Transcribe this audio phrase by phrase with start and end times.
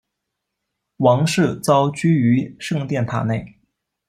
[0.97, 3.59] 王室遭拘于圣殿塔内。